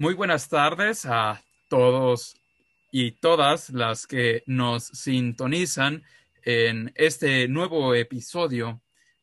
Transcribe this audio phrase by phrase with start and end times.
[0.00, 2.34] Muy buenas tardes a todos
[2.90, 6.04] y todas las que nos sintonizan
[6.42, 8.80] en este nuevo episodio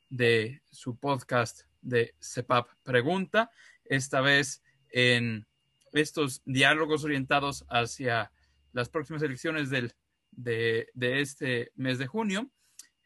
[0.08, 3.50] de su podcast de CEPAP Pregunta,
[3.86, 4.62] esta vez
[4.92, 5.48] en
[5.94, 8.32] estos diálogos orientados hacia
[8.72, 9.96] las próximas elecciones del,
[10.32, 12.52] de, este mes de junio.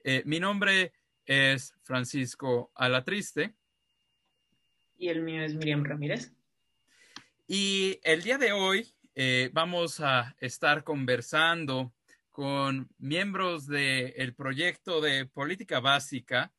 [0.03, 0.91] Eh, mi nombre
[1.25, 3.55] es Francisco Alatriste.
[4.97, 6.33] Y el mío es Miriam Ramírez.
[7.53, 11.93] Y el día de hoy eh, vamos a estar conversando
[12.29, 16.53] con miembros del proyecto de política básica.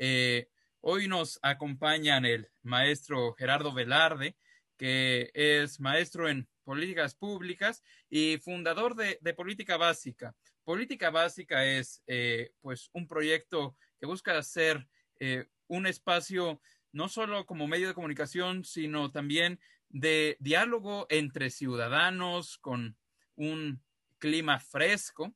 [0.00, 0.48] Eh,
[0.80, 4.36] hoy nos acompañan el maestro Gerardo Velarde,
[4.76, 10.34] que es maestro en políticas públicas y fundador de, Política Básica.
[10.64, 14.88] Política Básica es eh, pues un proyecto que busca hacer
[15.68, 16.60] un espacio
[16.92, 22.96] no solo como medio de comunicación, sino también de diálogo entre ciudadanos con
[23.34, 23.82] un
[24.18, 25.34] clima fresco.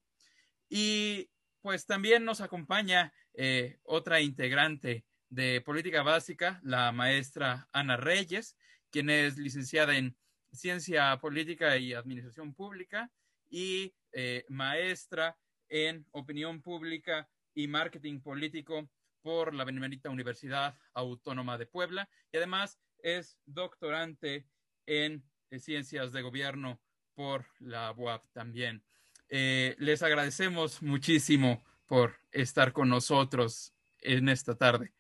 [0.68, 8.56] Y pues también nos acompaña eh, otra integrante de política básica, la maestra Ana Reyes,
[8.90, 10.16] quien es licenciada en
[10.52, 13.10] Ciencia Política y Administración Pública
[13.50, 15.36] y eh, maestra
[15.68, 18.88] en Opinión Pública y Marketing Político
[19.26, 24.46] por la Benemérita Universidad Autónoma de Puebla y además es doctorante
[24.86, 25.24] en
[25.58, 26.80] Ciencias de Gobierno
[27.12, 28.84] por la UAP también.
[29.28, 34.94] Eh, les agradecemos muchísimo por estar con nosotros en esta tarde.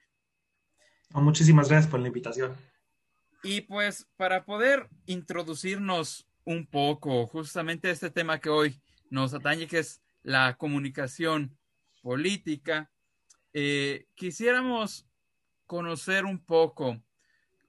[1.10, 2.52] Muchísimas gracias por la invitación.
[3.44, 9.68] Y pues para poder introducirnos un poco justamente a este tema que hoy nos atañe,
[9.68, 11.56] que es la comunicación
[12.02, 12.90] política,
[13.58, 15.06] eh, quisiéramos
[15.64, 17.02] conocer un poco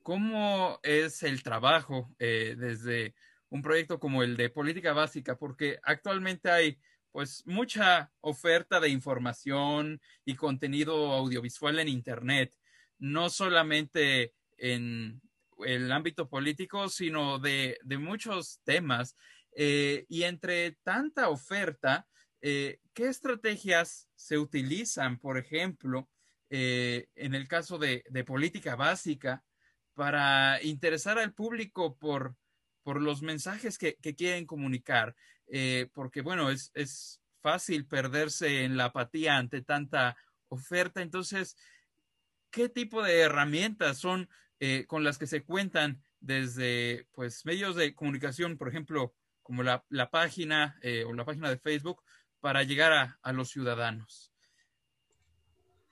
[0.03, 3.15] cómo es el trabajo eh, desde
[3.47, 6.77] un proyecto como el de política básica, porque actualmente hay
[7.13, 12.53] pues mucha oferta de información y contenido audiovisual en Internet,
[12.99, 15.21] no solamente en
[15.65, 19.15] el ámbito político, sino de, muchos temas.
[19.53, 22.05] Eh, y entre tanta oferta,
[22.41, 26.09] eh, ¿qué estrategias se utilizan, por ejemplo,
[26.49, 29.43] eh, en el caso de, política básica,
[29.93, 32.35] para interesar al público por,
[32.83, 35.15] por los mensajes que, quieren comunicar?
[35.47, 40.15] Eh, porque, bueno, es, es fácil perderse en la apatía ante tanta
[40.49, 41.01] oferta.
[41.01, 41.57] Entonces,
[42.51, 44.29] ¿qué tipo de herramientas son
[44.87, 50.09] con las que se cuentan desde pues, medios de comunicación, por ejemplo, como la, la
[50.09, 52.01] página o la página de Facebook,
[52.39, 54.31] para llegar a, los ciudadanos.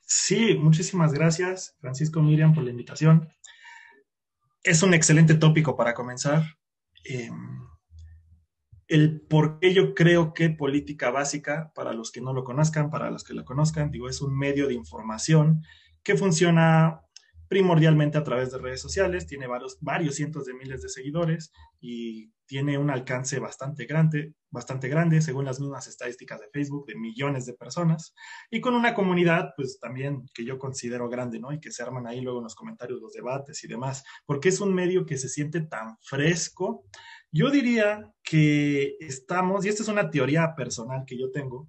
[0.02, 3.28] Sí, muchísimas gracias, Francisco Miriam, por la invitación.
[4.64, 6.44] Es un excelente tópico para comenzar.
[7.04, 7.60] Em,
[8.88, 13.10] el por qué yo creo que política básica, para los que no lo conozcan, para
[13.10, 15.64] los que lo conozcan, digo, es un medio de información
[16.04, 17.05] que funciona
[17.48, 22.78] primordialmente a través de redes sociales, tiene varios, cientos de miles de seguidores y tiene
[22.78, 27.54] un alcance bastante grande, bastante grande, según las mismas estadísticas de Facebook, de millones de
[27.54, 28.14] personas,
[28.52, 31.52] y con una comunidad, pues también que yo considero grande, ¿no?
[31.52, 34.60] Y que se arman ahí luego en los comentarios los debates y demás, porque es
[34.60, 36.86] un medio que se siente tan fresco.
[37.32, 41.68] Yo diría que estamos, y esta es una teoría personal que yo tengo,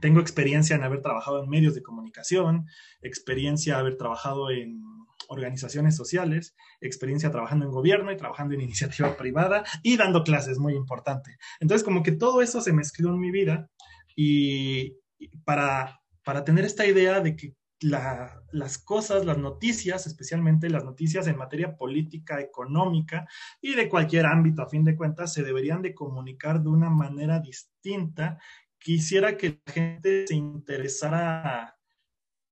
[0.00, 2.66] tengo experiencia en haber trabajado en medios de comunicación,
[3.02, 4.82] experiencia en haber trabajado en
[5.28, 10.74] organizaciones sociales, experiencia trabajando en gobierno y trabajando en iniciativa privada y dando clases, muy
[10.74, 11.38] importante.
[11.60, 13.70] Entonces, como que todo eso se mezcló en mi vida
[14.16, 14.96] y
[15.44, 21.36] para, para tener esta idea de que las cosas, las noticias, especialmente las noticias en
[21.36, 23.28] materia política, económica
[23.60, 27.38] y de cualquier ámbito, a fin de cuentas, se deberían de comunicar de una manera
[27.38, 28.38] distinta.
[28.78, 31.77] Quisiera que la gente se interesara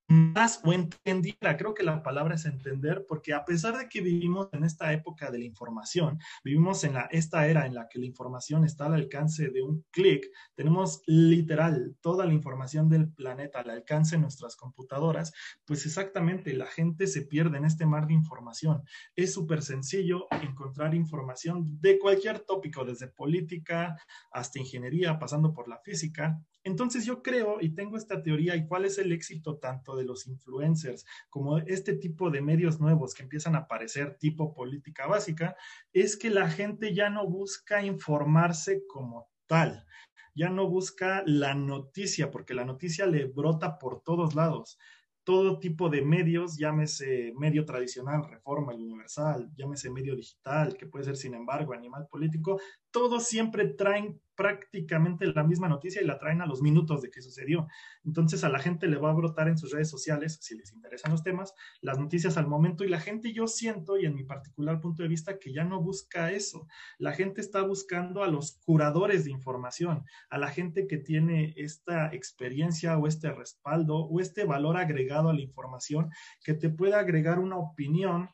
[0.09, 4.49] más o entendiera, creo que la palabra es entender, porque a pesar de que vivimos
[4.53, 8.07] en esta época de la información, vivimos en la, esta era en la que la
[8.07, 13.71] información está al alcance de un clic, tenemos literal toda la información del planeta al
[13.71, 15.33] alcance de nuestras computadoras,
[15.65, 18.83] pues exactamente la gente se pierde en este mar de información.
[19.17, 23.97] Es súper sencillo encontrar información de cualquier tópico, desde política
[24.31, 28.85] hasta ingeniería, pasando por la física, entonces yo creo y tengo esta teoría y cuál
[28.87, 33.55] es el éxito tanto de los influencers como este tipo de medios nuevos que empiezan
[33.55, 35.57] a aparecer tipo política básica,
[35.93, 39.87] es que la gente ya no busca informarse como tal,
[40.35, 44.77] ya no busca la noticia, porque la noticia le brota por todos lados.
[45.25, 51.05] todo tipo de medios, llámese medio tradicional, Reforma, el Universal, llámese medio digital, que puede
[51.05, 52.61] ser, sin embargo, animal político,
[52.97, 57.21] todos siempre traen prácticamente la misma noticia y la traen a los minutos de que
[57.21, 57.69] sucedió.
[58.07, 61.13] Entonces a la gente le va a brotar en sus redes sociales, si les interesan
[61.13, 61.53] los temas,
[61.83, 65.11] las noticias al momento y la gente yo siento, y en mi particular punto de
[65.11, 66.67] vista, que ya no busca eso.
[66.97, 72.15] La gente está buscando a los curadores de información, a la gente que tiene esta
[72.15, 76.09] experiencia o este respaldo o este valor agregado a la información
[76.43, 78.31] que te pueda agregar una opinión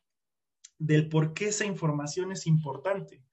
[0.79, 3.25] del por qué esa información es importante.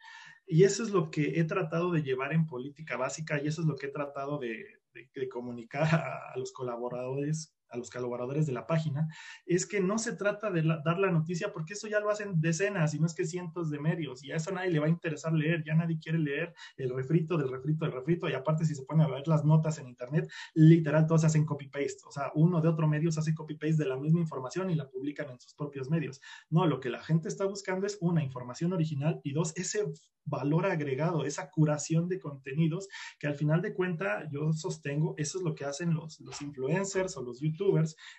[0.52, 3.68] Y eso es lo que he tratado de llevar en política básica y eso es
[3.68, 4.66] lo que he tratado de,
[5.32, 9.08] comunicar a, los colaboradores a los colaboradores de la página,
[9.46, 12.94] es que no se trata de dar la noticia porque eso ya lo hacen decenas
[12.94, 15.34] y no es que cientos de medios y a eso nadie le va a interesar
[15.34, 18.84] leer, ya nadie quiere leer el refrito del refrito del refrito y aparte si se
[18.84, 22.68] pone a ver las notas en internet, literal todos hacen copy-paste, o sea, uno de
[22.68, 25.90] otro medio se hace copy-paste de la misma información y la publican en sus propios
[25.90, 26.22] medios.
[26.50, 29.86] No, lo que la gente está buscando es una información original y dos, ese
[30.26, 32.88] valor agregado, esa curación de contenidos
[33.20, 37.18] que al final de cuenta yo sostengo, eso es lo que hacen los, los influencers
[37.18, 37.59] o los youtubers,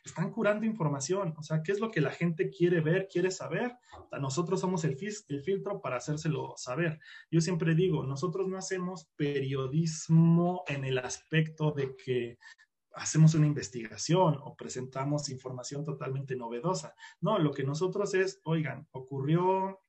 [0.04, 3.76] están curando información, o sea, ¿qué es lo que la gente quiere ver, quiere saber?
[4.20, 4.96] Nosotros somos el,
[5.28, 6.98] el filtro para hacérselo saber.
[7.30, 12.38] Yo siempre digo, nosotros no hacemos periodismo en el aspecto de que
[12.94, 16.94] hacemos una investigación o presentamos información totalmente novedosa.
[17.20, 19.80] No, lo que nosotros es, oigan, ocurrió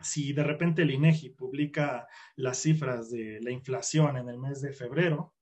[0.00, 2.06] si de repente el INEGI publica
[2.36, 5.33] las cifras de la inflación en el mes de febrero,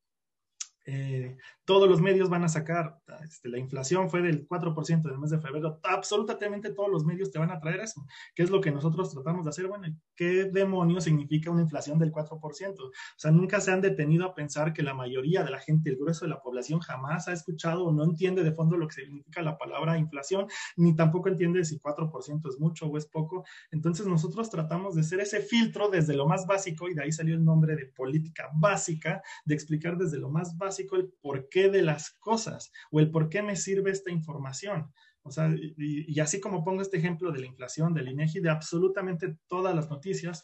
[0.84, 5.30] eh, todos los medios van a sacar, este, la inflación fue del 4% del mes
[5.30, 8.04] de febrero, absolutamente todos los medios te van a traer eso.
[8.34, 9.68] ¿Qué es lo que nosotros tratamos de hacer?
[9.68, 9.86] Bueno,
[10.16, 12.80] ¿qué demonios significa una inflación del 4%?
[12.80, 15.96] O sea, nunca se han detenido a pensar que la mayoría de la gente, el
[15.96, 19.40] grueso de la población, jamás ha escuchado o no entiende de fondo lo que significa
[19.42, 23.44] la palabra inflación, ni tampoco entiende si 4% es mucho o es poco.
[23.70, 27.34] Entonces nosotros tratamos de ser ese filtro desde lo más básico, y de ahí salió
[27.34, 31.82] el nombre de política básica, de explicar desde lo más básico el por qué de
[31.82, 34.92] las cosas o el por qué me sirve esta información.
[35.22, 39.36] O sea, y, así como pongo este ejemplo de la inflación, del INEGI, de absolutamente
[39.46, 40.42] todas las noticias,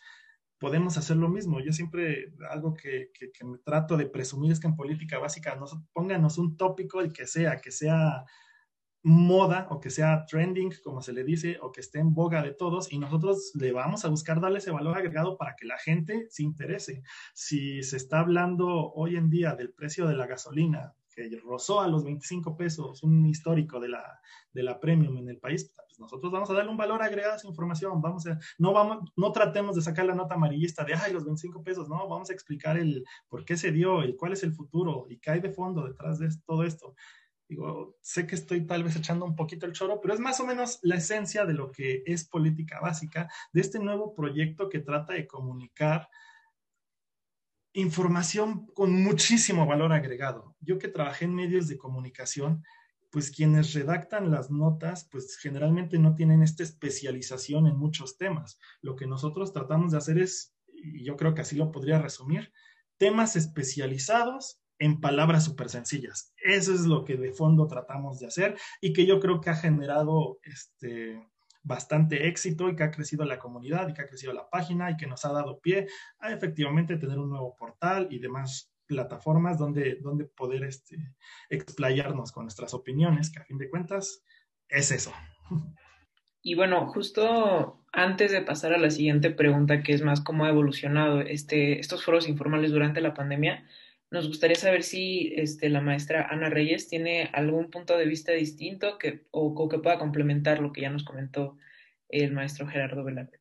[0.58, 1.60] podemos hacer lo mismo.
[1.60, 5.76] Yo siempre, algo que, que, me trato de presumir es que en política básica, nos,
[5.92, 8.24] pónganos un tópico, el que sea, que sea
[9.08, 12.52] moda o que sea trending, como se le dice, o que esté en boga de
[12.52, 16.26] todos, y nosotros le vamos a buscar darle ese valor agregado para que la gente
[16.30, 17.02] se interese.
[17.34, 21.88] Si se está hablando hoy en día del precio de la gasolina, que rozó a
[21.88, 24.20] los 25 pesos, un histórico de la,
[24.52, 27.36] de la premium en el país, pues nosotros vamos a darle un valor agregado a
[27.36, 31.12] esa información, vamos a, no vamos, no tratemos de sacar la nota amarillista de, ay,
[31.12, 34.42] los 25 pesos, no, vamos a explicar el por qué se dio, el cuál es
[34.44, 36.94] el futuro y qué hay de fondo detrás de todo esto.
[37.48, 40.46] Digo, sé que estoy tal vez echando un poquito el choro, pero es más o
[40.46, 45.14] menos la esencia de lo que es política básica, de este nuevo proyecto que trata
[45.14, 46.08] de comunicar
[47.72, 50.56] información con muchísimo valor agregado.
[50.60, 52.64] Yo que trabajé en medios de comunicación,
[53.10, 58.58] pues quienes redactan las notas, pues generalmente no tienen esta especialización en muchos temas.
[58.82, 62.52] Lo que nosotros tratamos de hacer es, y yo creo que así lo podría resumir,
[62.98, 66.32] temas especializados en palabras súper sencillas.
[66.36, 69.54] Eso es lo que de fondo tratamos de hacer y que yo creo que ha
[69.54, 71.20] generado este,
[71.62, 74.96] bastante éxito y que ha crecido la comunidad y que ha crecido la página y
[74.96, 79.96] que nos ha dado pie a efectivamente tener un nuevo portal y demás plataformas donde,
[80.00, 80.96] donde poder este,
[81.50, 84.24] explayarnos con nuestras opiniones, que a fin de cuentas
[84.68, 85.12] es eso.
[86.40, 90.48] Y bueno, justo antes de pasar a la siguiente pregunta, que es más cómo ha
[90.48, 93.66] evolucionado este, estos foros informales durante la pandemia,
[94.10, 98.98] nos gustaría saber si este, la maestra Ana Reyes tiene algún punto de vista distinto
[98.98, 101.56] que, o, que pueda complementar lo que ya nos comentó
[102.08, 103.38] el maestro Gerardo Velarde.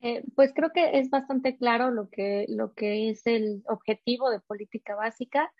[0.00, 4.40] Eh, pues creo que es bastante claro lo que, lo que es el objetivo de
[4.40, 5.52] política básica.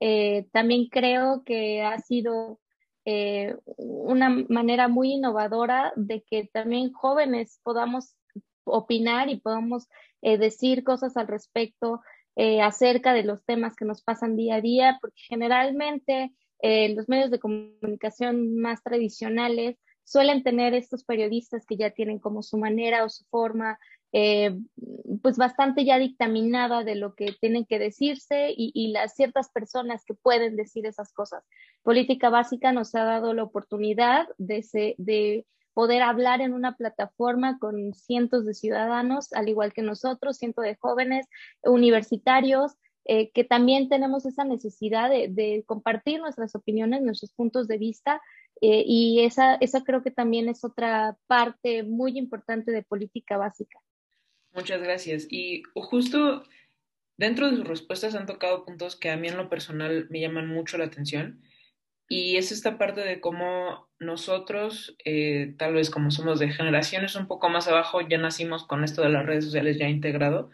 [0.00, 2.60] Eh, también creo que ha sido
[3.04, 8.16] eh, una manera muy innovadora de que también jóvenes podamos
[8.64, 9.88] opinar y podamos
[10.20, 12.00] decir cosas al respecto
[12.36, 17.08] eh, acerca de los temas que nos pasan día a día, porque generalmente eh, los
[17.08, 23.04] medios de comunicación más tradicionales suelen tener estos periodistas que ya tienen como su manera
[23.04, 23.78] o su forma,
[24.12, 24.56] eh,
[25.20, 30.14] pues bastante ya dictaminada de lo que tienen que decirse y, las ciertas personas que
[30.14, 31.44] pueden decir esas cosas.
[31.82, 37.92] Política Básica nos ha dado la oportunidad de, de poder hablar en una plataforma con
[37.92, 41.26] cientos de ciudadanos, al igual que nosotros, cientos de jóvenes
[41.62, 42.72] universitarios,
[43.04, 48.22] eh, que también tenemos esa necesidad de, compartir nuestras opiniones, nuestros puntos de vista
[48.62, 53.78] Eh, y esa, esa creo que también es otra parte muy importante de política básica.
[54.54, 55.26] Muchas gracias.
[55.28, 56.42] Y justo
[57.18, 60.48] dentro de sus respuestas han tocado puntos que a mí en lo personal me llaman
[60.48, 61.42] mucho la atención.
[62.08, 67.26] Y es esta parte de cómo nosotros, eh, tal vez como somos de generaciones un
[67.26, 70.50] poco más abajo, ya nacimos con esto de las redes sociales ya integrado,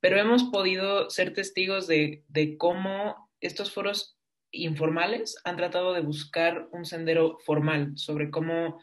[0.00, 4.18] pero hemos podido ser testigos de, de cómo estos foros
[4.50, 8.80] informales han tratado de buscar un sendero formal sobre cómo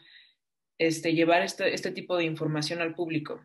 [0.78, 3.44] este, llevar este, este tipo de información al público.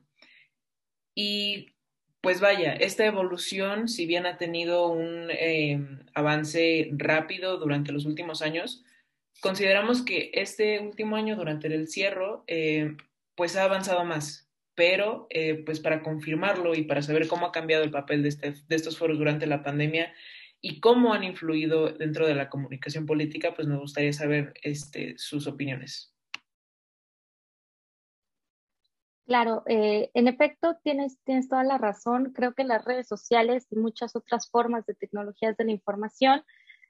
[1.14, 1.76] Y
[2.22, 5.80] pues vaya, esta evolución, si bien ha tenido un eh,
[6.16, 8.84] avance rápido durante los últimos años,
[9.42, 12.96] consideramos que este último año, durante el cierre, eh,
[13.36, 14.50] pues ha avanzado más.
[14.76, 18.52] Pero, eh, pues para confirmarlo y para saber cómo ha cambiado el papel de, este,
[18.52, 20.14] de estos foros durante la pandemia,
[20.68, 25.46] y cómo han influido dentro de la comunicación política, pues me gustaría saber este, sus
[25.46, 26.12] opiniones.
[29.28, 32.32] Claro, eh, en efecto, tienes, tienes toda la razón.
[32.34, 36.44] Creo que las redes sociales y muchas otras formas de tecnologías de la información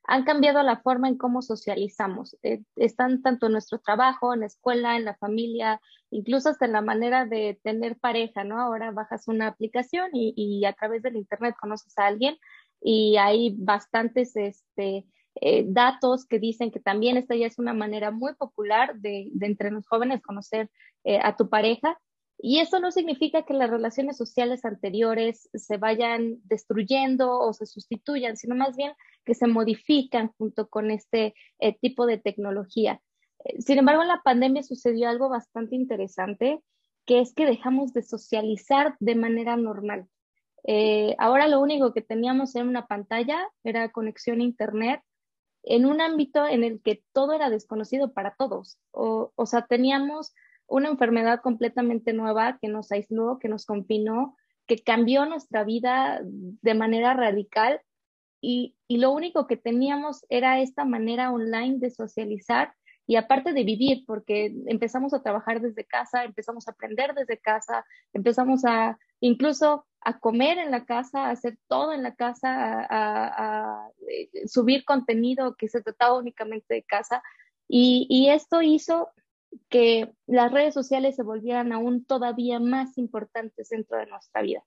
[0.07, 2.37] han cambiado la forma en cómo socializamos.
[2.43, 5.81] Eh, están tanto en nuestro trabajo, en la escuela, en la familia,
[6.11, 8.59] incluso hasta en la manera de tener pareja, ¿no?
[8.59, 12.37] Ahora bajas una aplicación y, y a través del Internet conoces a alguien
[12.81, 15.05] y hay bastantes este,
[15.41, 19.69] eh, datos que dicen que también esta ya es una manera muy popular de, entre
[19.69, 20.69] los jóvenes conocer
[21.03, 21.99] eh, a tu pareja.
[22.47, 28.37] Y eso no significa que las relaciones sociales anteriores se vayan destruyendo o se sustituyan,
[28.37, 33.01] sino más bien que se modifican junto con este eh, tipo de tecnología.
[33.57, 36.61] Sin embargo, en la pandemia sucedió algo bastante interesante,
[37.07, 40.07] que es que dejamos de socializar de manera normal.
[40.65, 45.01] Eh, ahora lo único que teníamos en una pantalla, era conexión a Internet,
[45.63, 48.77] en un ámbito en el que todo era desconocido para todos.
[48.91, 50.35] O, o sea, teníamos
[50.67, 54.35] una enfermedad completamente nueva que nos aisló, que nos confinó,
[54.67, 57.81] que cambió nuestra vida de manera radical
[58.41, 62.73] y, lo único que teníamos era esta manera online de socializar
[63.07, 67.85] y aparte de vivir, porque empezamos a trabajar desde casa, empezamos a aprender desde casa,
[68.13, 73.89] empezamos a incluso a comer en la casa, a hacer todo en la casa, a,
[74.07, 77.23] eh, subir contenido que se trataba únicamente de casa.
[77.67, 79.09] Y, esto hizo
[79.69, 84.63] que las redes sociales se volvieran aún todavía más importantes dentro de nuestra vida.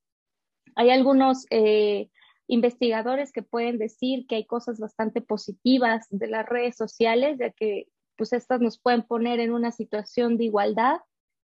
[0.74, 2.10] Hay algunos eh,
[2.46, 7.88] investigadores que pueden decir que hay cosas bastante positivas de las redes sociales, ya que
[8.16, 10.98] pues estas nos pueden poner en una situación de igualdad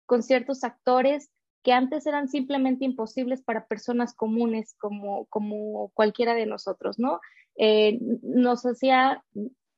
[0.06, 1.30] con ciertos actores
[1.62, 7.20] que antes eran simplemente imposibles para personas comunes como, como cualquiera de nosotros, ¿no?
[7.56, 9.24] Eh, nos hacía,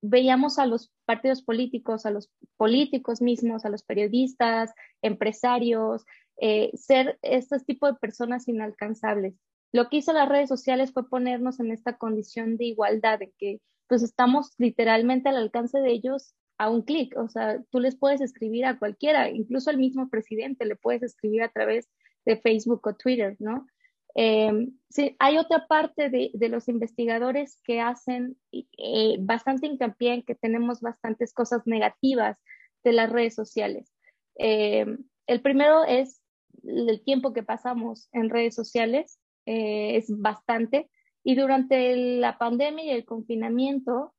[0.02, 6.04] veíamos a los partidos políticos, a los políticos mismos, a los periodistas, empresarios,
[6.38, 9.35] eh, ser este tipo de personas inalcanzables.
[9.73, 13.61] Lo que hizo las redes sociales fue ponernos en esta condición de igualdad, de que
[13.88, 18.21] pues estamos literalmente al alcance de ellos a un clic, o sea, tú les puedes
[18.21, 21.88] escribir a cualquiera, incluso al mismo presidente le puedes escribir a través
[22.26, 23.66] de Facebook o Twitter, ¿no?
[24.14, 30.22] Em, sí, hay otra parte de, de los investigadores que hacen eh, bastante hincapié en
[30.22, 32.38] que tenemos bastantes cosas negativas
[32.82, 33.92] de las redes sociales.
[34.36, 36.22] Em, el primero es
[36.64, 40.90] el tiempo que pasamos en redes sociales, eh, es bastante,
[41.22, 44.14] y durante la pandemia y el confinamiento,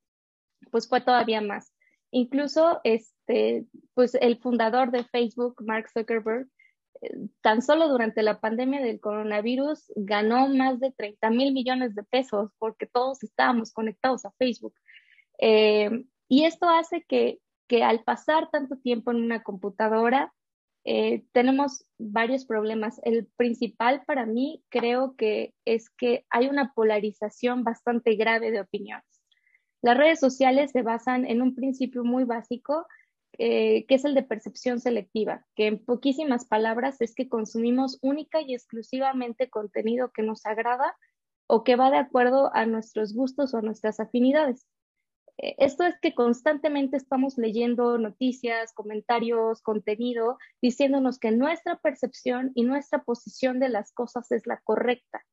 [0.70, 1.72] pues fue todavía más.
[2.10, 6.52] Incluso este, pues el fundador de Facebook, Mark Zuckerberg, eh,
[7.40, 12.50] tan solo durante la pandemia del coronavirus ganó más de 30 mil millones de pesos
[12.58, 14.74] porque todos estábamos conectados a Facebook.
[15.38, 20.32] Eh, y esto hace que, que, al pasar tanto tiempo en una computadora,
[20.84, 23.00] eh, tenemos varios problemas.
[23.04, 29.04] El principal para mí creo que es que hay una polarización bastante grave de opiniones.
[29.82, 32.86] Las redes sociales se basan en un principio muy básico,
[33.38, 38.42] eh, que es el de percepción selectiva, que en poquísimas palabras es que consumimos única
[38.42, 40.96] y exclusivamente contenido que nos agrada
[41.46, 44.66] o que va de acuerdo a nuestros gustos o a nuestras afinidades.
[45.38, 52.64] Eh, esto es que constantemente estamos leyendo noticias, comentarios, contenido, diciéndonos que nuestra percepción y
[52.64, 55.24] nuestra posición de las cosas es la correcta.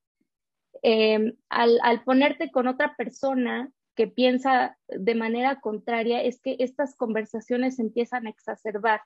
[0.83, 6.95] Eh, al, al, ponerte con otra persona que piensa de manera contraria es que estas
[6.95, 9.01] conversaciones empiezan a exacerbar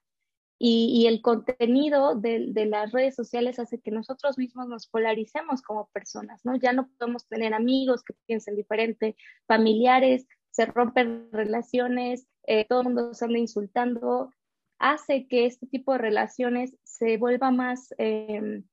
[0.59, 5.87] y, el contenido de, de, las redes sociales hace que nosotros mismos nos polaricemos como
[5.87, 6.55] personas, ¿no?
[6.57, 9.15] Ya no podemos tener amigos que piensen diferente,
[9.47, 14.31] familiares, se rompen relaciones, eh, todo el mundo se anda insultando,
[14.77, 18.63] hace que este tipo de relaciones se vuelva más, em,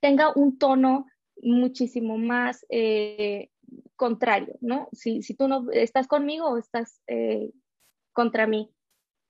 [0.00, 1.04] tenga un tono
[1.42, 3.50] muchísimo más eh,
[3.96, 4.88] contrario, ¿no?
[4.92, 7.50] Si, tú no estás conmigo o estás eh,
[8.12, 8.70] contra mí.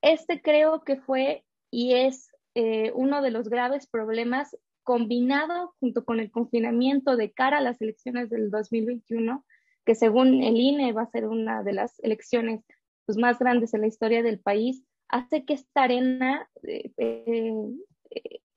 [0.03, 6.21] Este creo que fue y es eh, uno de los graves problemas combinado junto con
[6.21, 9.45] el confinamiento de cara a las elecciones del 2021,
[9.85, 12.65] que según el INE va a ser una de las elecciones
[13.05, 16.93] pues, más grandes en la historia del país, hace que esta arena eh,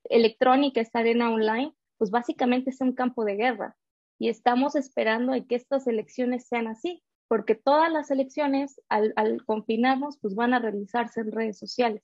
[0.03, 3.75] electrónica, esta arena online, pues básicamente sea un campo de guerra.
[4.19, 9.13] Y estamos esperando que estas elecciones sean así, porque todas las elecciones, al,
[9.45, 12.03] confinarnos, pues van a realizarse en redes sociales.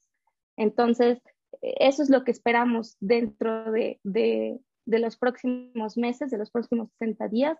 [0.55, 1.19] Entonces,
[1.61, 6.89] eso es lo que esperamos dentro de, de, de los próximos meses, de los próximos
[6.99, 7.57] 60 días,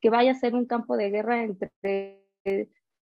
[0.00, 2.22] que vaya a ser un campo de guerra entre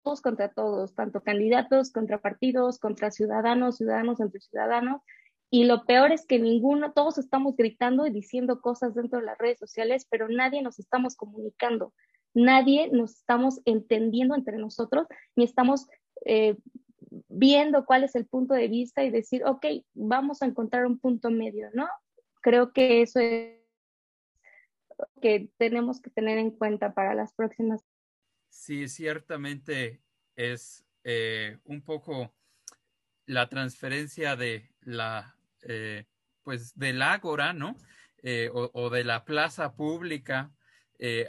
[0.02, 5.02] todos contra todos, tanto candidatos contra partidos, contra ciudadanos, ciudadanos entre ciudadanos.
[5.50, 9.38] Y lo peor es que ninguno, todos estamos gritando y diciendo cosas dentro de las
[9.38, 11.94] redes sociales, pero nadie nos estamos comunicando,
[12.34, 15.86] nadie nos estamos entendiendo entre nosotros, ni estamos
[16.24, 16.56] eh,
[17.28, 21.30] viendo cuál es el punto de vista y decir, ok, vamos a encontrar un punto
[21.30, 21.88] medio, ¿no?
[22.40, 23.56] Creo que eso es
[25.20, 27.84] que tenemos que tener en cuenta para las próximas
[28.56, 30.00] Sí, ciertamente
[30.34, 32.34] es eh, un poco
[33.26, 35.35] la transferencia de la,
[35.68, 36.06] eh,
[36.42, 37.76] pues del ágora, ¿no?
[38.22, 40.52] Eh, o, de la plaza pública,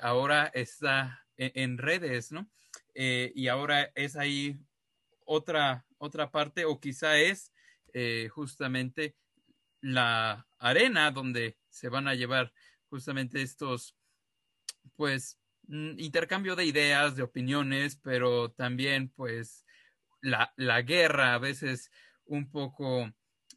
[0.01, 2.49] ahora está en, en redes, ¿no?
[2.95, 4.57] y ahora es ahí
[5.25, 7.51] otra, otra parte, o quizá es
[8.31, 9.15] justamente
[9.81, 12.51] la arena donde se van a llevar
[12.89, 13.95] justamente estos,
[14.95, 19.65] pues, Mm, intercambio de ideas, de opiniones, pero también pues
[20.21, 21.91] la, la guerra a veces
[22.25, 23.11] un poco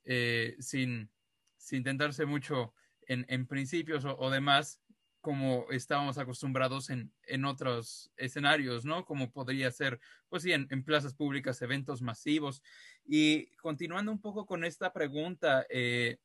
[0.05, 1.11] eh, sin,
[1.57, 4.81] sin tentarse mucho en, en principios o, demás,
[5.21, 9.05] como estábamos acostumbrados en, en, otros escenarios, ¿no?
[9.05, 12.63] Como podría ser, pues sí, en, en, plazas públicas, eventos masivos.
[13.05, 16.19] Y continuando un poco con esta pregunta, eh,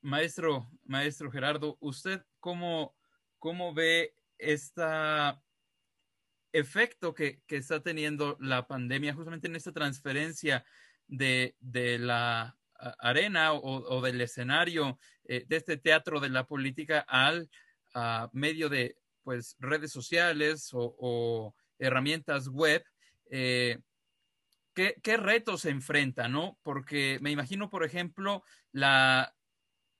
[0.00, 2.96] maestro, maestro Gerardo, ¿usted cómo,
[3.38, 4.82] cómo ve este
[6.52, 10.64] efecto que, está teniendo la pandemia justamente en esta transferencia
[11.10, 12.56] de, la
[12.98, 17.50] arena o, del escenario eh, de este teatro de la política al
[18.32, 22.84] medio de pues redes sociales o, herramientas web.
[23.30, 23.78] Eh,
[24.74, 26.58] ¿qué, ¿Qué retos se enfrenta, no?
[26.62, 29.34] Porque me imagino, por ejemplo, la,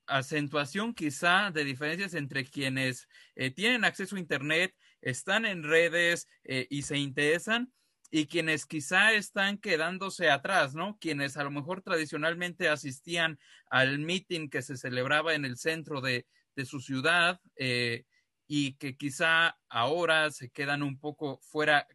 [0.07, 6.83] acentuación quizá de diferencias entre quienes eh, tienen acceso a Internet, están en redes y
[6.83, 7.73] se interesan
[8.11, 10.99] y quienes quizá están quedándose atrás, ¿no?
[11.01, 13.39] Quienes a lo mejor tradicionalmente asistían
[13.71, 16.27] al meeting que se celebraba en el centro de,
[16.67, 18.05] su ciudad eh,
[18.47, 21.87] y que quizá ahora se quedan un poco fuera.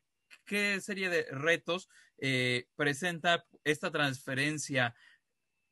[0.43, 1.87] ¿Qué serie de retos
[2.75, 4.95] presenta esta transferencia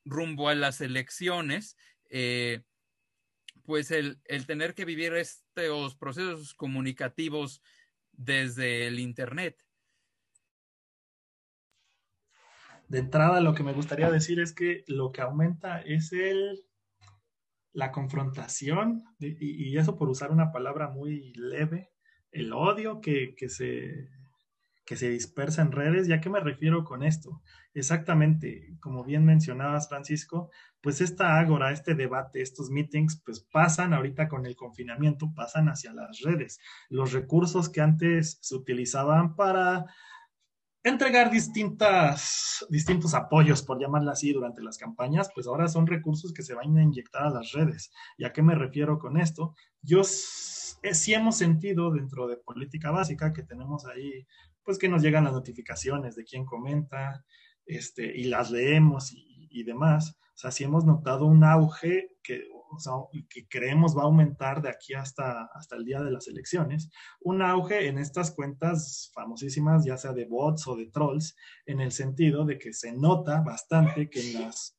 [0.06, 1.75] rumbo a las elecciones
[2.15, 2.62] eh,
[3.65, 7.62] pues el, tener que vivir estos procesos comunicativos
[8.12, 9.62] desde el Internet.
[12.88, 16.65] De entrada, lo que me gustaría decir es que lo que aumenta es el,
[17.72, 21.91] la confrontación, y, eso por usar una palabra muy leve,
[22.32, 24.10] el odio que, que se
[24.86, 26.08] que se dispersa en redes.
[26.08, 27.41] ¿Y a qué me refiero con esto?
[27.74, 34.28] Exactamente, como bien mencionabas, Francisco, pues esta ágora, este debate, estos meetings, pues pasan ahorita
[34.28, 36.60] con el confinamiento, pasan hacia las redes.
[36.89, 39.86] Los recursos que antes se utilizaban para
[40.84, 46.43] entregar distintas, distintos apoyos, por llamarla así, durante las campañas, pues ahora son recursos que
[46.43, 47.91] se van a inyectar a las redes.
[48.17, 49.56] ¿Y a qué me refiero con esto?
[49.82, 54.26] Yo sí hemos sentido dentro de política básica que tenemos ahí
[54.63, 57.26] pues que nos llegan las notificaciones de quién comenta,
[57.65, 60.17] este, y las leemos y, demás.
[60.34, 62.93] O sea, sí hemos notado un auge que, o sea,
[63.29, 66.89] que creemos va a aumentar de aquí hasta, hasta el día de las elecciones,
[67.21, 71.91] un auge en estas cuentas famosísimas, ya sea de bots o de trolls, en el
[71.91, 74.77] sentido de que se nota bastante que en las,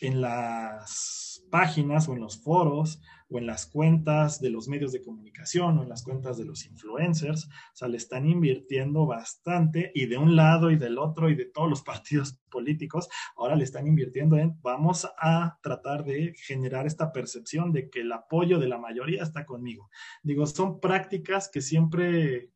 [0.00, 5.02] en las páginas o en los foros o en las cuentas de los medios de
[5.02, 7.46] comunicación o en las cuentas de los influencers.
[7.46, 11.46] O sea, le están invirtiendo bastante y de un lado y del otro y de
[11.46, 17.12] todos los partidos políticos, ahora le están invirtiendo en, vamos a tratar de generar esta
[17.12, 19.90] percepción de que el apoyo de la mayoría está conmigo.
[20.22, 22.50] Digo, son prácticas que siempre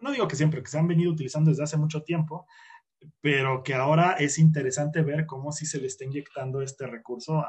[0.00, 2.46] no, digo que siempre, que se han venido utilizando desde hace mucho tiempo,
[3.20, 7.44] pero que ahora es interesante ver cómo sí se le está inyectando este recurso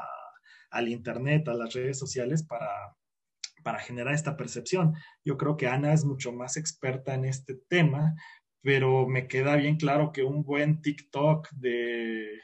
[0.70, 2.96] al Internet, a las redes sociales para,
[3.62, 4.94] para generar esta percepción.
[5.24, 8.14] Yo creo que Ana es mucho más experta en este tema,
[8.62, 12.40] pero me queda bien claro que un buen TikTok de,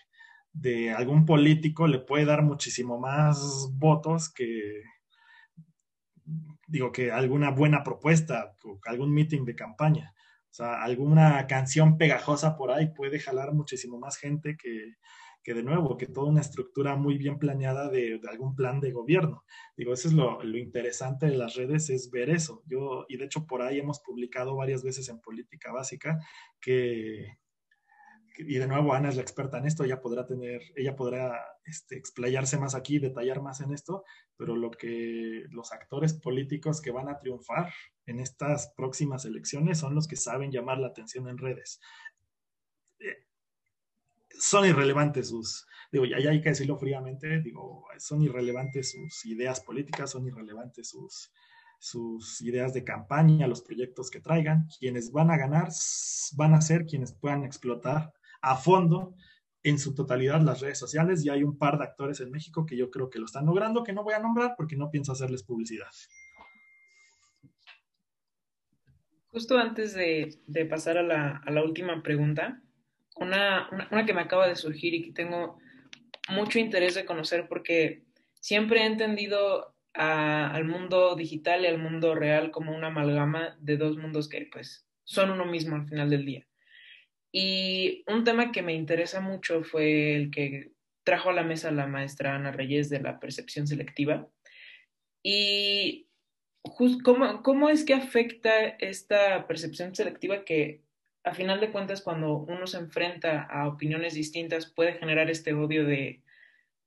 [0.53, 4.83] de algún político le puede dar muchísimo más votos que,
[6.67, 10.15] digo, que alguna buena propuesta, o algún meeting de campaña.
[10.51, 14.95] O sea, alguna canción pegajosa por ahí puede jalar muchísimo más gente que,
[15.47, 19.45] que de nuevo, que toda una estructura muy bien planeada de, algún plan de gobierno.
[19.77, 22.65] Digo, eso es lo, lo, interesante de las redes, es ver eso.
[22.67, 26.19] Yo, y de hecho por ahí hemos publicado varias veces en Política Básica
[26.61, 27.39] que,
[28.39, 31.97] y de nuevo Ana es la experta en esto, ella podrá tener, ella podrá este,
[31.97, 34.03] explayarse más aquí, detallar más en esto,
[34.37, 37.73] pero lo que los actores políticos que van a triunfar
[38.05, 41.79] en estas próximas elecciones son los que saben llamar la atención en redes.
[44.39, 50.11] Son irrelevantes sus, digo, ya, hay que decirlo fríamente, digo, son irrelevantes sus ideas políticas,
[50.11, 51.33] son irrelevantes sus,
[51.79, 54.69] sus ideas de campaña, los proyectos que traigan.
[54.79, 55.69] Quienes van a ganar
[56.37, 59.15] van a ser quienes puedan explotar a fondo
[59.63, 62.77] en su totalidad las redes sociales y hay un par de actores en México que
[62.77, 65.43] yo creo que lo están logrando, que no voy a nombrar porque no pienso hacerles
[65.43, 65.91] publicidad.
[69.37, 72.63] Justo antes de, pasar a la, última pregunta,
[73.17, 73.69] una,
[74.07, 75.59] que me acaba de surgir y que tengo
[76.29, 78.03] mucho interés de conocer porque
[78.41, 83.97] siempre he entendido al mundo digital y al mundo real como una amalgama de dos
[83.97, 86.47] mundos que pues son uno mismo al final del día.
[87.33, 91.87] Y un tema que me interesa mucho fue el que trajo a la mesa la
[91.87, 94.29] maestra Ana Reyes de la percepción selectiva.
[95.23, 96.09] Y
[97.03, 100.83] ¿cómo, ¿cómo es que afecta esta percepción selectiva que
[101.27, 105.85] a final de cuentas cuando uno se enfrenta a opiniones distintas puede generar este odio
[105.85, 106.23] de,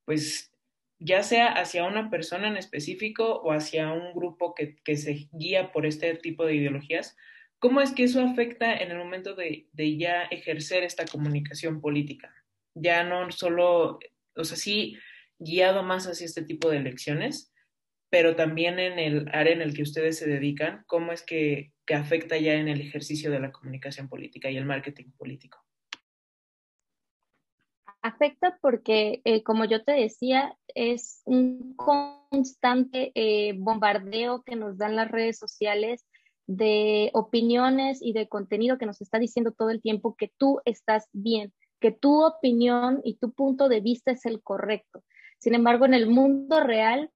[0.06, 0.54] pues,
[0.97, 5.73] ya sea hacia una persona en específico o hacia un grupo que, que se guía
[5.73, 7.17] por este tipo de ideologías?
[7.60, 12.34] ¿Cómo es que eso afecta en el momento de, ya ejercer esta comunicación política?
[12.73, 13.99] Ya no solo,
[14.36, 14.97] o sea, sí
[15.38, 17.54] guiado más hacia este tipo de elecciones,
[18.10, 22.38] pero también en el área en el que ustedes se dedican, ¿cómo es que, afecta
[22.38, 25.60] ya en el ejercicio de la comunicación política y el marketing político?
[28.02, 34.95] Afecta porque, eh, como yo te decía, es un constante eh, bombardeo que nos dan
[34.95, 36.06] las redes sociales
[36.47, 41.08] de opiniones y de contenido que nos está diciendo todo el tiempo que tú estás
[41.12, 45.04] bien, que tu opinión y tu punto de vista es el correcto.
[45.38, 47.12] Sin embargo, en el mundo real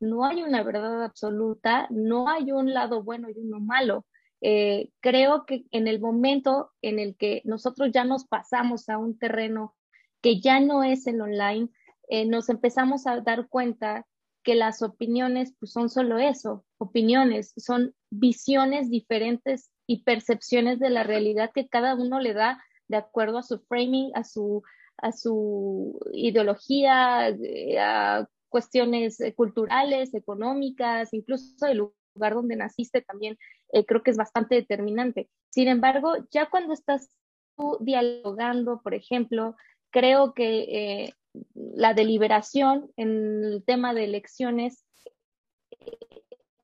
[0.00, 4.04] no hay una verdad absoluta, no hay un lado bueno y uno malo.
[4.40, 9.18] Eh, creo que en el momento en el que nosotros ya nos pasamos a un
[9.18, 9.74] terreno
[10.20, 11.68] que ya no es el online,
[12.08, 14.06] eh, nos empezamos a dar cuenta
[14.42, 21.02] que las opiniones pues, son solo eso, opiniones, son visiones diferentes y percepciones de la
[21.02, 24.62] realidad que cada uno le da de acuerdo a su framing, a su,
[24.98, 31.82] a su ideología, eh, a cuestiones culturales, económicas, incluso el
[32.16, 33.38] lugar donde naciste también
[33.72, 35.28] eh, creo que es bastante determinante.
[35.50, 37.10] Sin embargo, ya cuando estás
[37.56, 39.56] tú dialogando, por ejemplo,
[39.90, 41.12] creo que eh,
[41.54, 44.84] la deliberación en el tema de elecciones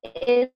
[0.03, 0.53] es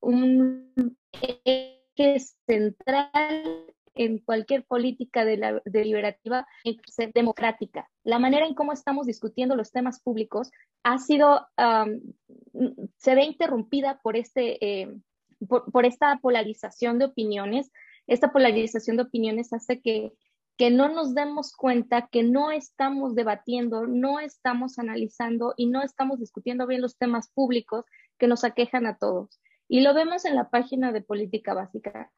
[0.00, 6.46] un eje central en cualquier política de la, deliberativa
[7.14, 7.88] democrática.
[8.04, 10.50] La manera en cómo estamos discutiendo los temas públicos
[10.82, 11.46] ha sido,
[12.96, 14.96] se ve interrumpida por, este, eh,
[15.48, 17.70] por esta polarización de opiniones.
[18.06, 20.12] Esta polarización de opiniones hace que
[20.60, 26.20] que no nos demos cuenta que no estamos debatiendo, no estamos analizando y no estamos
[26.20, 27.86] discutiendo bien los temas públicos
[28.18, 29.40] que nos aquejan a todos.
[29.68, 32.12] Y lo vemos en la página de política básica.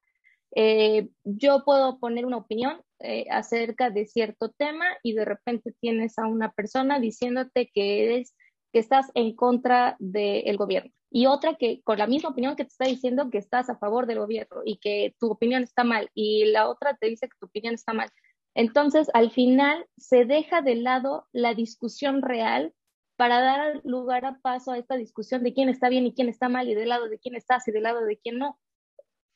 [0.54, 6.18] Eh, yo puedo poner una opinión eh, acerca de cierto tema y de repente tienes
[6.18, 8.34] a una persona diciéndote que eres
[8.72, 12.70] que estás en contra del gobierno y otra que con la misma opinión que te
[12.70, 16.46] está diciendo que estás a favor del gobierno y que tu opinión está mal y
[16.46, 18.08] la otra te dice que tu opinión está mal.
[18.54, 22.74] Entonces, al final se deja de lado la discusión real
[23.16, 26.48] para dar lugar a paso a esta discusión de quién está bien y quién está
[26.48, 28.58] mal y del lado de quién estás y del lado de quién no.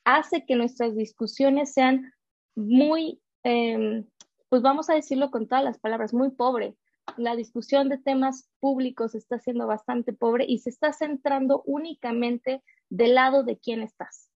[0.07, 2.12] Hace que nuestras discusiones sean
[2.55, 4.07] muy, em,
[4.49, 6.77] pues vamos a decirlo con todas las palabras, muy pobre.
[7.16, 13.16] La discusión de temas públicos está siendo bastante pobre y se está centrando únicamente del
[13.16, 14.31] lado de quién estás.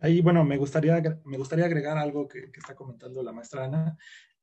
[0.00, 3.98] Ahí, bueno, me gustaría, me gustaría agregar algo que, está comentando la maestra Ana,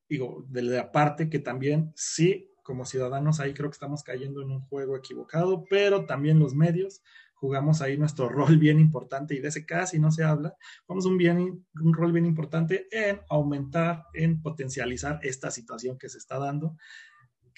[0.08, 4.52] digo, de la parte que también sí, como ciudadanos ahí creo que estamos cayendo en
[4.52, 7.02] un juego equivocado, pero también los medios
[7.46, 10.56] jugamos ahí nuestro rol bien importante y de ese casi no se habla,
[10.86, 16.18] jugamos un, bien, un rol bien importante en aumentar, en potencializar esta situación que se
[16.18, 16.76] está dando,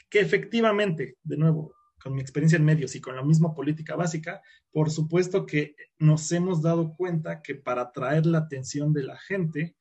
[0.09, 4.41] que efectivamente, de nuevo, con mi experiencia en medios y con la misma política básica,
[4.71, 9.75] por supuesto que nos hemos dado cuenta que para atraer la atención de la gente,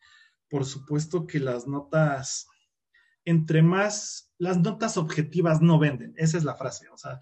[0.49, 2.47] por supuesto que las notas,
[3.25, 7.21] entre más, las notas objetivas no venden, esa es la frase, o sea,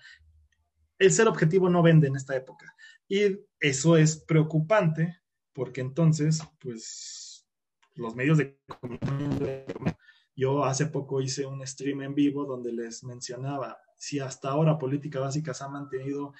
[1.04, 2.74] el ser objetivo no vende en esta época.
[3.08, 5.20] Y eso es preocupante
[5.52, 7.46] porque entonces, pues,
[7.94, 9.64] los medios de comunicación,
[10.36, 15.20] yo hace poco hice un stream en vivo donde les mencionaba, si hasta ahora Política
[15.20, 16.32] Básica se ha mantenido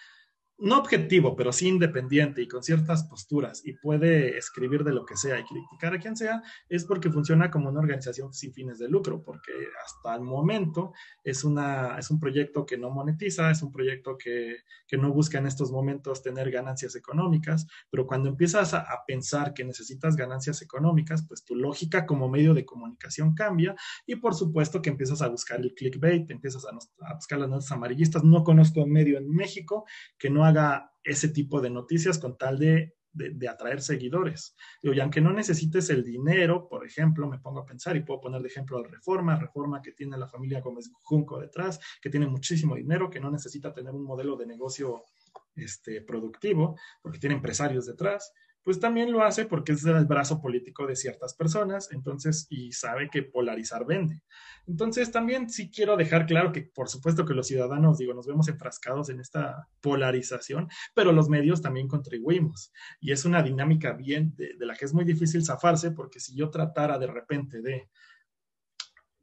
[0.58, 5.16] no objetivo, pero sí independiente y con ciertas posturas y puede escribir de lo que
[5.16, 8.88] sea y criticar a quien sea, es porque funciona como una organización sin fines de
[8.88, 9.52] lucro, porque
[9.84, 10.92] hasta el momento
[11.24, 15.38] es, una, es un proyecto que no monetiza, es un proyecto que, que no busca
[15.38, 21.26] en estos momentos tener ganancias económicas, pero cuando empiezas a, pensar que necesitas ganancias económicas,
[21.26, 23.74] pues tu lógica como medio de comunicación cambia
[24.06, 26.70] y por supuesto que empiezas a buscar el clickbait, empiezas a,
[27.06, 28.24] a buscar las notas amarillistas.
[28.24, 29.84] No conozco un medio en México
[30.16, 34.56] que no haga ese tipo de noticias con tal de, de, atraer seguidores.
[34.82, 38.42] y aunque no necesites el dinero, por ejemplo, me pongo a pensar y puedo poner
[38.42, 42.74] de ejemplo a Reforma, Reforma que tiene la familia Gómez Junco detrás, que tiene muchísimo
[42.74, 45.04] dinero, que no necesita tener un modelo de negocio
[45.54, 48.32] este, productivo, porque tiene empresarios detrás,
[48.64, 53.10] pues también lo hace porque es el brazo político de ciertas personas, entonces, y sabe
[53.10, 54.22] que polarizar vende.
[54.66, 58.48] Entonces, también sí quiero dejar claro que, por supuesto, que los ciudadanos, digo, nos vemos
[58.48, 62.72] enfrascados en esta polarización, pero los medios también contribuimos.
[63.00, 66.48] Y es una dinámica bien de, la que es muy difícil zafarse, porque si yo
[66.50, 67.90] tratara de repente de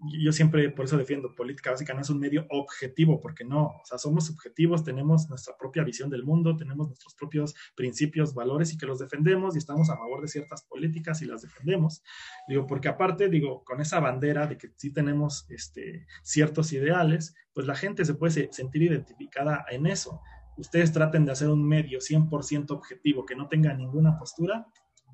[0.04, 3.82] yo siempre por eso defiendo política básica, no es un medio objetivo, porque no, o
[3.86, 8.78] sea, somos subjetivos, tenemos nuestra propia visión del mundo, tenemos nuestros propios principios, valores y
[8.78, 12.04] que los defendemos y estamos a favor de ciertas políticas y las defendemos.
[12.48, 17.68] Digo, porque aparte, digo, con esa bandera de que sí tenemos este, ciertos ideales, pues
[17.68, 20.22] la gente se puede sentir identificada en eso.
[20.58, 24.68] Ustedes traten de hacer un medio 100% objetivo que no tenga ninguna postura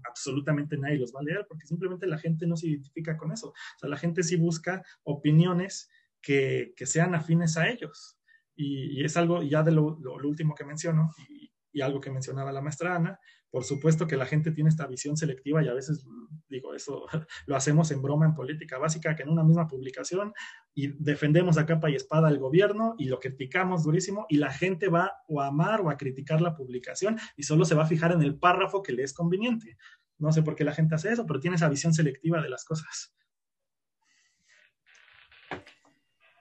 [0.07, 3.49] absolutamente nadie los va a leer porque simplemente la gente no se identifica con eso.
[3.49, 5.89] O sea, la gente sí busca opiniones
[6.21, 8.17] que, que sean afines a ellos.
[8.55, 12.61] Y, es algo ya de lo, último que menciono y, y, algo que mencionaba la
[12.61, 13.19] maestra Ana.
[13.49, 16.05] Por supuesto que la gente tiene esta visión selectiva y a veces,
[16.49, 17.05] digo, eso
[17.45, 20.33] lo hacemos en broma en política básica, que en una misma publicación
[20.73, 24.89] y defendemos a capa y espada al gobierno y lo criticamos durísimo y la gente
[24.89, 28.11] va o a amar o a criticar la publicación y solo se va a fijar
[28.11, 29.77] en el párrafo que le es conveniente.
[30.17, 32.65] No sé por qué la gente hace eso, pero tiene esa visión selectiva de las
[32.65, 33.15] cosas.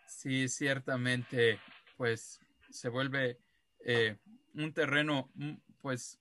[0.09, 1.61] Sí, ciertamente,
[1.97, 2.41] pues
[2.71, 3.39] se vuelve
[3.85, 4.17] eh,
[4.55, 6.21] un terreno, mm, pues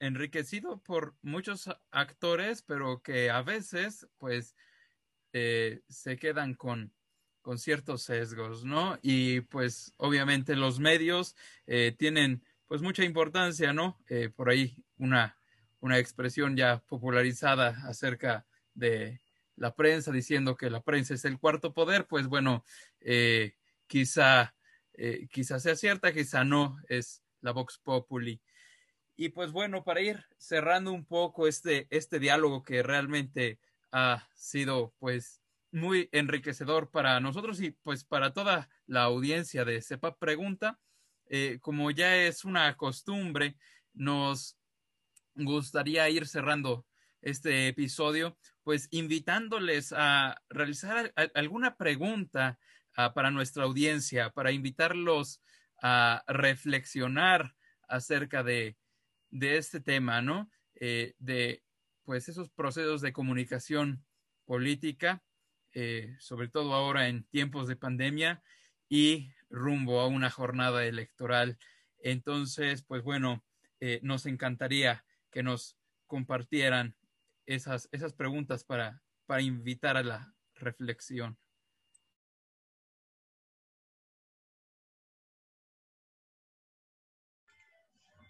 [0.00, 4.56] enriquecido por muchos actores, pero que a veces, pues,
[5.32, 6.92] eh, se quedan con,
[7.42, 8.98] con ciertos sesgos, ¿no?
[9.02, 13.98] Y pues, obviamente, los medios eh, tienen, pues, mucha importancia, ¿no?
[14.36, 15.36] por ahí una
[15.80, 19.20] una expresión ya popularizada acerca de
[19.54, 22.64] la prensa, diciendo que la prensa es el cuarto poder, pues bueno,
[23.00, 23.54] eh,
[23.86, 24.54] quizá,
[24.94, 28.40] eh, quizá sea cierta, quizá no, es la Vox Populi.
[29.16, 33.58] Y pues bueno, para ir cerrando un poco este, este diálogo que realmente
[33.90, 35.40] ha sido pues
[35.72, 40.78] muy enriquecedor para nosotros y pues para toda la audiencia de Sepa Pregunta,
[41.28, 43.56] eh, como ya es una costumbre,
[43.94, 44.58] nos
[45.34, 46.86] gustaría ir cerrando
[47.22, 52.58] este episodio, pues invitándoles a realizar alguna pregunta
[52.96, 55.40] ah, para nuestra audiencia, para invitarlos
[55.82, 57.54] a reflexionar
[57.88, 58.76] acerca de,
[59.30, 60.50] este tema, ¿no?
[60.74, 61.62] Eh, de
[62.04, 64.04] pues esos procesos de comunicación
[64.44, 65.22] política,
[65.72, 68.42] eh, sobre todo ahora en tiempos de pandemia
[68.88, 71.58] y rumbo a una jornada electoral.
[71.98, 73.44] Entonces, pues bueno,
[73.80, 76.96] eh, nos encantaría que nos compartieran
[77.46, 81.38] esas, esas preguntas para, para invitar a la reflexión.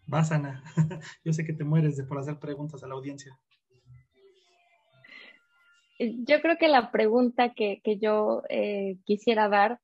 [0.07, 0.63] Vas, Ana.
[1.25, 3.39] Yo sé que te mueres de por hacer preguntas a la audiencia.
[5.99, 9.81] Yo creo que la pregunta que, yo eh, quisiera dar,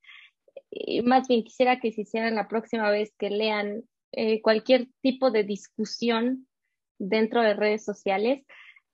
[1.03, 5.43] más bien quisiera que se hicieran la próxima vez que lean eh, cualquier tipo de
[5.43, 6.47] discusión
[6.99, 8.45] dentro de redes sociales,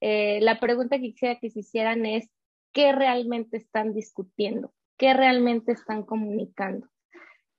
[0.02, 2.30] eh, la pregunta que quisiera que se hicieran es,
[2.72, 4.74] ¿qué realmente están discutiendo?
[4.98, 6.88] ¿Qué realmente están comunicando?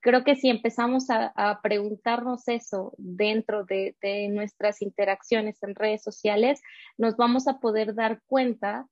[0.01, 6.61] Creo que si empezamos a, preguntarnos eso dentro de, de, nuestras interacciones en redes sociales,
[6.97, 8.87] nos vamos a poder dar cuenta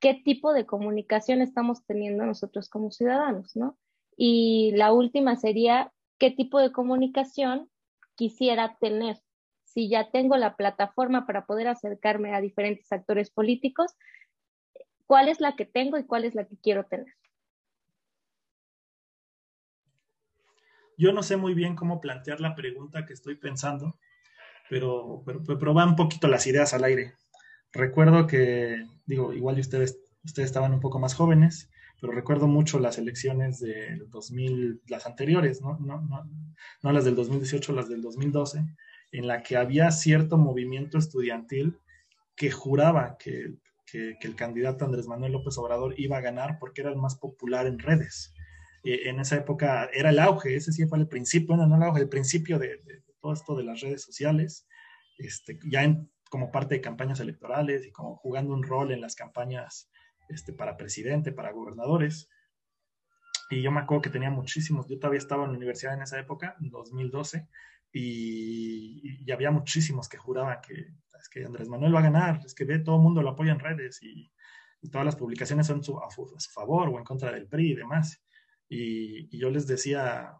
[0.00, 3.76] qué tipo de comunicación estamos teniendo nosotros como ciudadanos, ¿no?
[4.16, 7.70] Y la última sería, ¿qué tipo de comunicación
[8.16, 9.18] quisiera tener?
[9.64, 13.94] Si ya tengo la plataforma para poder acercarme a diferentes actores políticos,
[15.06, 17.14] ¿cuál es la que tengo y cuál es la que quiero tener?
[20.98, 23.96] Yo no sé muy bien cómo plantear la pregunta que estoy pensando,
[24.68, 27.14] pero, pero, pero van un poquito las ideas al aire.
[27.72, 32.98] Recuerdo que, digo, igual ustedes, ustedes estaban un poco más jóvenes, pero recuerdo mucho las
[32.98, 35.78] elecciones del 2000, las anteriores, ¿no?
[35.78, 36.28] No, no,
[36.82, 38.64] no las del 2018, las del 2012,
[39.12, 41.78] en la que había cierto movimiento estudiantil
[42.36, 43.54] que juraba que,
[43.86, 47.66] que, el candidato Andrés Manuel López Obrador iba a ganar porque era el más popular
[47.66, 48.32] en redes.
[48.84, 51.82] Eh, en esa época era el auge, ese sí fue el principio, no, no el
[51.82, 54.66] auge, el principio de, de, todo esto de las redes sociales.
[55.18, 59.14] Este, ya en como parte de campañas electorales y como jugando un rol en las
[59.14, 59.90] campañas
[60.28, 62.28] este, para presidente, para gobernadores.
[63.50, 66.20] Y yo me acuerdo que tenía muchísimos, yo todavía estaba en la universidad en esa
[66.20, 67.48] época, en 2012,
[67.92, 70.74] y, y había muchísimos que juraban que,
[71.18, 73.52] es que Andrés Manuel va a ganar, es que ve, todo el mundo lo apoya
[73.52, 74.30] en redes y,
[74.92, 78.22] todas las publicaciones son su, a, su, favor o en contra del PRI y demás.
[78.68, 80.34] Y, yo les decía,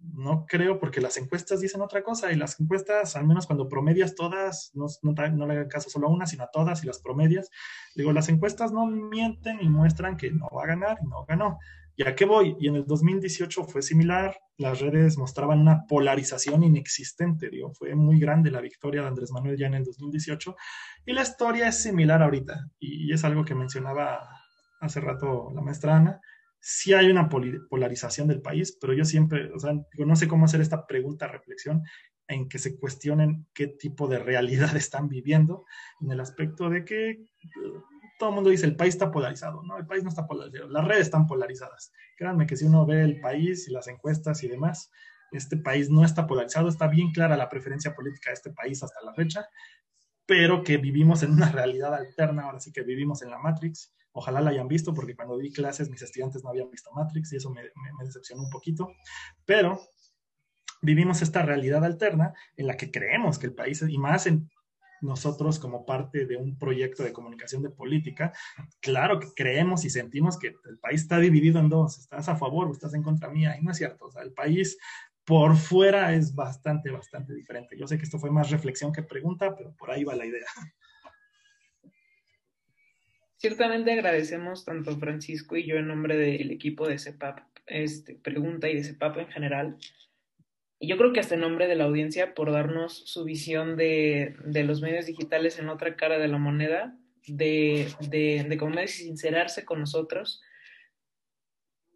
[0.00, 4.14] no creo porque las encuestas dicen otra cosa y las encuestas, al menos cuando promedias
[4.14, 7.50] todas, no, no, le hagan caso solo a una, sino a todas y las promedias,
[7.94, 11.58] digo, las encuestas no mienten y muestran que no va a ganar y no ganó.
[11.96, 12.56] ¿Y a qué voy?
[12.58, 18.18] Y en el 2018 fue similar, las redes mostraban una polarización inexistente, digo, fue muy
[18.18, 20.56] grande la victoria de Andrés Manuel ya en el 2018
[21.04, 24.26] y la historia es similar ahorita y, y es algo que mencionaba
[24.80, 26.20] hace rato la maestra Ana,
[26.60, 30.60] sí hay una polarización del país, pero yo siempre, o sea, no sé cómo hacer
[30.60, 31.82] esta pregunta, reflexión,
[32.28, 35.64] en que se cuestionen qué tipo de realidad están viviendo,
[36.00, 37.26] en el aspecto de que eh,
[38.18, 39.78] todo el mundo dice el país está polarizado, ¿no?
[39.78, 41.92] El país no está polarizado, las redes están polarizadas.
[42.16, 44.90] Créanme que si uno ve el país y las encuestas y demás,
[45.32, 49.00] este país no está polarizado, está bien clara la preferencia política de este país hasta
[49.02, 49.46] la fecha,
[50.26, 54.40] pero que vivimos en una realidad alterna, ahora sí que vivimos en la Matrix, Ojalá
[54.40, 57.50] la hayan visto porque cuando di clases mis estudiantes no habían visto Matrix y eso
[57.50, 57.62] me,
[58.04, 58.92] decepcionó un poquito.
[59.44, 59.80] Pero
[60.82, 64.50] vivimos esta realidad alterna en la que creemos que el país, y más en
[65.02, 68.32] nosotros como parte de un proyecto de comunicación de política,
[68.80, 72.68] claro que creemos y sentimos que el país está dividido en dos, estás a favor
[72.68, 74.76] o estás en contra mía, y no es cierto, o sea, el país
[75.24, 77.78] por fuera es bastante, bastante diferente.
[77.78, 80.46] Yo sé que esto fue más reflexión que pregunta, pero por ahí va la idea.
[83.40, 88.76] Ciertamente agradecemos tanto Francisco y yo en nombre del equipo de CEPAP este, Pregunta y
[88.76, 89.78] de CEPAP en general.
[90.78, 94.36] Y yo creo que hasta en nombre de la audiencia por darnos su visión de,
[94.44, 99.64] de los medios digitales en otra cara de la moneda, de, de, de cómo sincerarse
[99.64, 100.42] con nosotros.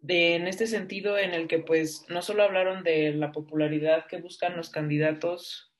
[0.01, 4.17] De, en este sentido en el que pues no solo hablaron de la popularidad que
[4.17, 5.71] buscan los candidatos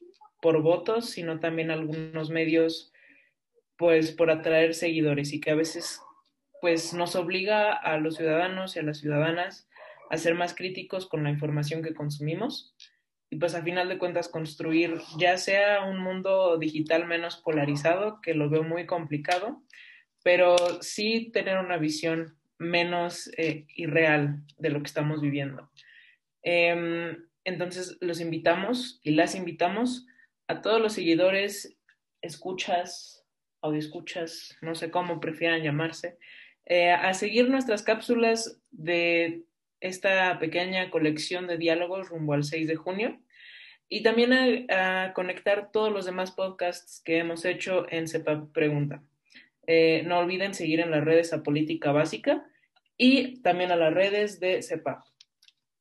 [0.43, 2.91] por votos, sino también algunos medios
[3.77, 6.01] pues por atraer seguidores y que a veces
[6.61, 9.67] pues nos obliga a los ciudadanos y a las ciudadanas
[10.09, 12.75] a ser más críticos con la información que consumimos
[13.29, 18.33] y pues a final de cuentas construir ya sea un mundo digital menos polarizado, que
[18.33, 19.63] lo veo muy complicado,
[20.23, 25.69] pero sí tener una visión menos eh, irreal de lo que estamos viviendo.
[26.43, 30.07] Eh, entonces los invitamos y las invitamos
[30.47, 31.77] a todos los seguidores,
[32.21, 33.14] escuchas,
[33.73, 36.17] escuchas, no sé cómo prefieran llamarse,
[36.65, 39.43] eh, a seguir nuestras cápsulas de
[39.79, 43.19] esta pequeña colección de diálogos rumbo al 6 de junio
[43.87, 49.03] y también a, conectar todos los demás podcasts que hemos hecho en CEPAP Pregunta.
[49.67, 52.45] Eh, no olviden seguir en las redes a Política Básica
[52.97, 55.03] y también a las redes de CEPAP.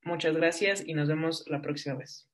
[0.02, 2.28] Muchas gracias y nos vemos la próxima vez.